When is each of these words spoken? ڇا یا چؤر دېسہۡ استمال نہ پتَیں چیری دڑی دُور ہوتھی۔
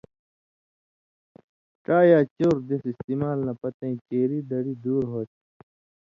ڇا 1.83 1.97
یا 2.11 2.19
چؤر 2.37 2.57
دېسہۡ 2.67 2.91
استمال 2.93 3.37
نہ 3.45 3.53
پتَیں 3.61 3.95
چیری 4.07 4.39
دڑی 4.49 4.73
دُور 4.83 5.03
ہوتھی۔ 5.11 5.41